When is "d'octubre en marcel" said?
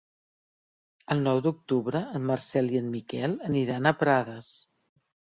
1.47-2.73